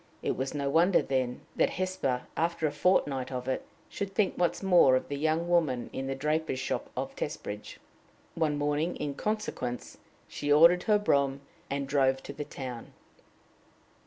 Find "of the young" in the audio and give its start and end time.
4.95-5.47